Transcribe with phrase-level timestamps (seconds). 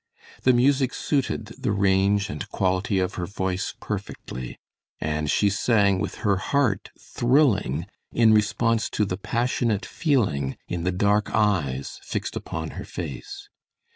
[0.41, 4.57] The music suited the range and quality of her voice perfectly,
[4.99, 10.91] and she sang with her heart thrilling in response to the passionate feeling in the
[10.91, 13.47] dark eyes fixed upon her face.